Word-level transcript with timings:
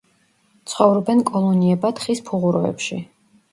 ცხოვრობენ 0.71 1.21
კოლონიებად 1.31 2.03
ხის 2.07 2.25
ფუღუროებში. 2.33 3.01